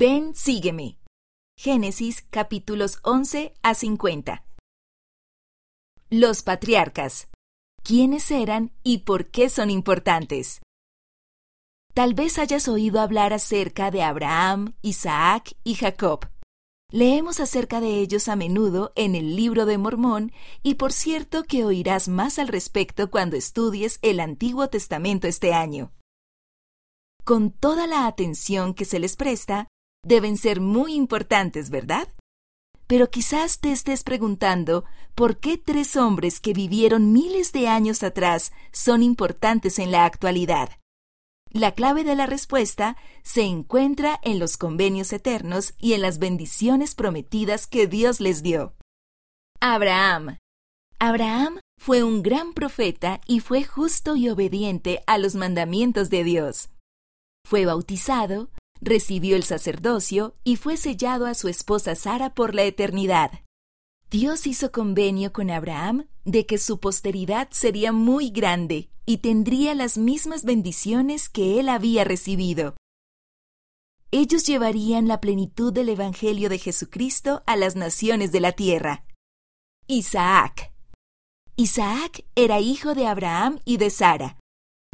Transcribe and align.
Ven, 0.00 0.34
sígueme. 0.34 0.96
Génesis 1.58 2.24
capítulos 2.30 3.00
11 3.02 3.52
a 3.62 3.74
50. 3.74 4.42
Los 6.08 6.42
patriarcas. 6.42 7.28
¿Quiénes 7.82 8.30
eran 8.30 8.72
y 8.82 9.00
por 9.00 9.26
qué 9.26 9.50
son 9.50 9.68
importantes? 9.68 10.62
Tal 11.92 12.14
vez 12.14 12.38
hayas 12.38 12.66
oído 12.66 12.98
hablar 12.98 13.34
acerca 13.34 13.90
de 13.90 14.02
Abraham, 14.02 14.72
Isaac 14.80 15.54
y 15.64 15.74
Jacob. 15.74 16.30
Leemos 16.90 17.38
acerca 17.38 17.82
de 17.82 17.98
ellos 17.98 18.28
a 18.28 18.36
menudo 18.36 18.92
en 18.96 19.14
el 19.14 19.36
libro 19.36 19.66
de 19.66 19.76
Mormón 19.76 20.32
y 20.62 20.76
por 20.76 20.94
cierto 20.94 21.44
que 21.44 21.66
oirás 21.66 22.08
más 22.08 22.38
al 22.38 22.48
respecto 22.48 23.10
cuando 23.10 23.36
estudies 23.36 23.98
el 24.00 24.20
Antiguo 24.20 24.70
Testamento 24.70 25.28
este 25.28 25.52
año. 25.52 25.92
Con 27.22 27.50
toda 27.50 27.86
la 27.86 28.06
atención 28.06 28.72
que 28.72 28.86
se 28.86 28.98
les 28.98 29.16
presta, 29.16 29.68
deben 30.02 30.36
ser 30.36 30.60
muy 30.60 30.94
importantes, 30.94 31.70
¿verdad? 31.70 32.08
Pero 32.86 33.10
quizás 33.10 33.60
te 33.60 33.70
estés 33.70 34.02
preguntando 34.02 34.84
por 35.14 35.38
qué 35.38 35.58
tres 35.58 35.96
hombres 35.96 36.40
que 36.40 36.52
vivieron 36.52 37.12
miles 37.12 37.52
de 37.52 37.68
años 37.68 38.02
atrás 38.02 38.52
son 38.72 39.02
importantes 39.02 39.78
en 39.78 39.92
la 39.92 40.04
actualidad. 40.04 40.70
La 41.52 41.72
clave 41.72 42.04
de 42.04 42.14
la 42.14 42.26
respuesta 42.26 42.96
se 43.22 43.42
encuentra 43.42 44.20
en 44.22 44.38
los 44.38 44.56
convenios 44.56 45.12
eternos 45.12 45.74
y 45.78 45.94
en 45.94 46.02
las 46.02 46.18
bendiciones 46.18 46.94
prometidas 46.94 47.66
que 47.66 47.86
Dios 47.86 48.20
les 48.20 48.42
dio. 48.42 48.74
Abraham. 49.60 50.38
Abraham 50.98 51.58
fue 51.78 52.02
un 52.02 52.22
gran 52.22 52.52
profeta 52.54 53.20
y 53.26 53.40
fue 53.40 53.64
justo 53.64 54.16
y 54.16 54.28
obediente 54.28 55.02
a 55.06 55.18
los 55.18 55.34
mandamientos 55.34 56.08
de 56.08 56.24
Dios. 56.24 56.70
Fue 57.44 57.66
bautizado, 57.66 58.50
recibió 58.80 59.36
el 59.36 59.42
sacerdocio 59.42 60.34
y 60.44 60.56
fue 60.56 60.76
sellado 60.76 61.26
a 61.26 61.34
su 61.34 61.48
esposa 61.48 61.94
Sara 61.94 62.34
por 62.34 62.54
la 62.54 62.64
eternidad. 62.64 63.30
Dios 64.10 64.46
hizo 64.46 64.72
convenio 64.72 65.32
con 65.32 65.50
Abraham 65.50 66.08
de 66.24 66.44
que 66.44 66.58
su 66.58 66.80
posteridad 66.80 67.48
sería 67.50 67.92
muy 67.92 68.30
grande 68.30 68.90
y 69.06 69.18
tendría 69.18 69.74
las 69.74 69.98
mismas 69.98 70.44
bendiciones 70.44 71.28
que 71.28 71.60
él 71.60 71.68
había 71.68 72.04
recibido. 72.04 72.74
Ellos 74.12 74.44
llevarían 74.44 75.06
la 75.06 75.20
plenitud 75.20 75.72
del 75.72 75.88
Evangelio 75.88 76.48
de 76.48 76.58
Jesucristo 76.58 77.42
a 77.46 77.56
las 77.56 77.76
naciones 77.76 78.32
de 78.32 78.40
la 78.40 78.52
tierra. 78.52 79.04
Isaac. 79.86 80.72
Isaac 81.56 82.24
era 82.34 82.60
hijo 82.60 82.94
de 82.94 83.06
Abraham 83.06 83.60
y 83.64 83.76
de 83.76 83.90
Sara. 83.90 84.38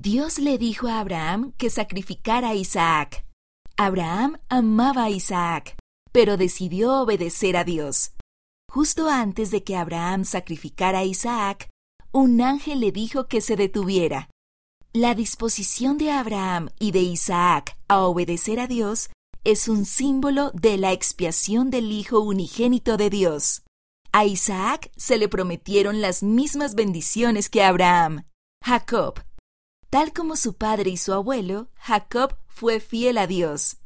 Dios 0.03 0.39
le 0.39 0.59
dijo 0.59 0.89
a 0.89 1.01
Abraham 1.01 1.53
que 1.57 1.71
sacrificara 1.71 2.51
a 2.51 2.55
Isaac. 2.55 3.26
Abraham 3.79 4.39
amaba 4.49 5.05
a 5.05 5.11
Isaac, 5.11 5.77
pero 6.11 6.39
decidió 6.39 7.03
obedecer 7.03 7.59
a 7.59 7.65
Dios. 7.65 8.13
Justo 8.73 9.11
antes 9.11 9.51
de 9.51 9.65
que 9.65 9.77
Abraham 9.77 10.25
sacrificara 10.25 11.01
a 11.01 11.05
Isaac, 11.05 11.69
un 12.11 12.41
ángel 12.41 12.81
le 12.81 12.91
dijo 12.91 13.29
que 13.29 13.43
se 13.43 13.55
detuviera. 13.55 14.31
La 14.95 15.15
disposición 15.15 15.99
de 15.99 16.11
Abraham 16.11 16.71
y 16.79 16.93
de 16.93 17.01
Isaac 17.01 17.77
a 17.87 18.01
obedecer 18.01 18.61
a 18.61 18.67
Dios 18.67 19.11
es 19.45 19.69
un 19.69 19.85
símbolo 19.85 20.53
de 20.55 20.79
la 20.79 20.93
expiación 20.93 21.69
del 21.69 21.93
Hijo 21.93 22.21
unigénito 22.21 22.97
de 22.97 23.11
Dios. 23.11 23.63
A 24.11 24.25
Isaac 24.25 24.91
se 24.97 25.19
le 25.19 25.29
prometieron 25.29 26.01
las 26.01 26.23
mismas 26.23 26.77
bendiciones 26.77 27.51
que 27.51 27.63
a 27.63 27.69
Abraham. 27.69 28.25
Jacob. 28.65 29.26
Tal 29.91 30.13
como 30.13 30.37
su 30.37 30.55
padre 30.55 30.91
y 30.91 30.97
su 30.97 31.13
abuelo, 31.13 31.69
Jacob 31.77 32.37
fue 32.49 32.81
fiel 32.81 33.19
a 33.19 33.27
Dios. 33.27 33.79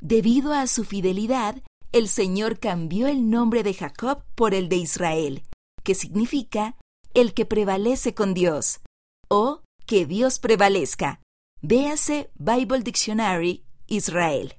Debido 0.00 0.52
a 0.52 0.66
su 0.66 0.84
fidelidad, 0.84 1.62
el 1.92 2.08
Señor 2.08 2.58
cambió 2.58 3.06
el 3.08 3.30
nombre 3.30 3.62
de 3.62 3.74
Jacob 3.74 4.22
por 4.34 4.54
el 4.54 4.68
de 4.68 4.76
Israel, 4.76 5.42
que 5.82 5.94
significa 5.94 6.76
el 7.14 7.34
que 7.34 7.46
prevalece 7.46 8.14
con 8.14 8.34
Dios, 8.34 8.80
o 9.28 9.62
que 9.86 10.06
Dios 10.06 10.38
prevalezca. 10.38 11.20
Véase 11.62 12.30
Bible 12.36 12.80
Dictionary, 12.80 13.64
Israel. 13.88 14.54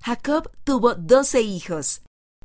Jacob 0.00 0.50
tuvo 0.64 0.94
doce 0.94 1.42
hijos. 1.42 2.02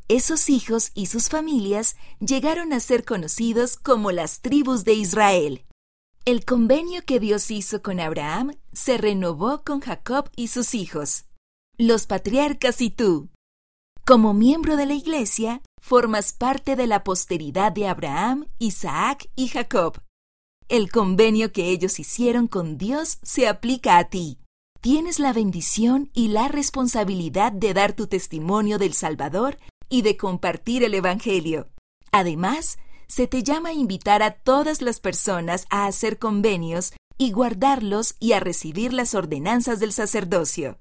Esos 0.10 0.50
hijos 0.50 0.92
y 0.94 1.08
sus 1.08 1.30
familias 1.30 1.96
llegaron 2.20 2.74
a 2.74 2.80
ser 2.80 3.04
conocidos 3.04 3.78
como 3.78 4.12
las 4.12 4.42
tribus 4.42 4.84
de 4.84 4.94
Israel. 4.94 5.66
El 6.28 6.44
convenio 6.44 7.04
que 7.06 7.22
Dios 7.22 7.50
hizo 7.52 7.82
con 7.82 8.02
Abraham 8.02 8.52
se 8.74 8.98
renovó 8.98 9.64
con 9.64 9.80
Jacob 9.80 10.30
y 10.36 10.50
sus 10.50 10.76
hijos, 10.76 11.24
los 11.78 12.06
patriarcas 12.06 12.82
y 12.82 12.90
tú. 12.90 13.30
Como 14.06 14.34
miembro 14.34 14.76
de 14.76 14.88
la 14.88 14.94
Iglesia, 14.94 15.62
formas 15.82 16.34
parte 16.34 16.76
de 16.76 16.86
la 16.86 17.06
posteridad 17.06 17.72
de 17.72 17.88
Abraham, 17.88 18.46
Isaac 18.60 19.30
y 19.38 19.48
Jacob. 19.48 20.02
El 20.68 20.92
convenio 20.92 21.54
que 21.54 21.70
ellos 21.70 21.98
hicieron 21.98 22.50
con 22.50 22.78
Dios 22.78 23.20
se 23.24 23.48
aplica 23.48 23.98
a 23.98 24.10
ti. 24.10 24.38
Tienes 24.82 25.20
la 25.20 25.32
bendición 25.32 26.10
y 26.14 26.28
la 26.28 26.50
responsabilidad 26.50 27.54
de 27.54 27.74
dar 27.74 27.94
tu 27.94 28.08
testimonio 28.08 28.78
del 28.80 28.92
Salvador 28.92 29.60
y 29.88 30.02
de 30.02 30.18
compartir 30.18 30.84
el 30.84 30.94
Evangelio. 30.94 31.70
Además, 32.12 32.80
se 33.08 33.28
te 33.28 33.44
llama 33.44 33.70
a 33.70 33.74
invitar 33.74 34.22
a 34.22 34.32
todas 34.32 34.82
las 34.82 35.00
personas 35.00 35.66
a 35.70 35.86
hacer 35.86 36.20
convenios 36.20 36.94
y 37.18 37.32
guardarlos 37.32 38.16
y 38.20 38.34
a 38.34 38.40
recibir 38.40 38.94
las 38.94 39.16
ordenanzas 39.16 39.80
del 39.80 39.94
sacerdocio. 39.94 40.80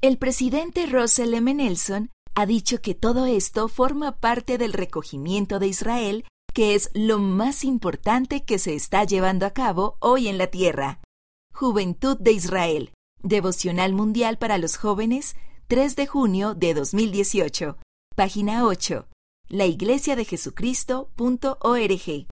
El 0.00 0.16
presidente 0.16 0.86
Russell 0.86 1.34
M. 1.34 1.52
Nelson 1.52 2.10
ha 2.34 2.46
dicho 2.46 2.80
que 2.80 2.94
todo 2.94 3.26
esto 3.26 3.68
forma 3.68 4.18
parte 4.18 4.56
del 4.56 4.72
recogimiento 4.72 5.58
de 5.58 5.66
Israel, 5.66 6.24
que 6.54 6.74
es 6.74 6.90
lo 6.94 7.18
más 7.18 7.64
importante 7.64 8.44
que 8.44 8.58
se 8.58 8.74
está 8.74 9.04
llevando 9.04 9.44
a 9.44 9.50
cabo 9.50 9.96
hoy 10.00 10.28
en 10.28 10.38
la 10.38 10.46
tierra. 10.46 11.00
Juventud 11.52 12.16
de 12.18 12.32
Israel. 12.32 12.92
Devocional 13.22 13.92
Mundial 13.92 14.38
para 14.38 14.56
los 14.56 14.76
Jóvenes, 14.76 15.36
3 15.68 15.96
de 15.96 16.06
junio 16.06 16.54
de 16.54 16.72
2018. 16.72 17.76
Página 18.16 18.64
8 18.64 19.06
la 19.50 19.66
iglesia 19.66 20.16
de 20.16 20.24
Jesucristo.org. 20.24 22.26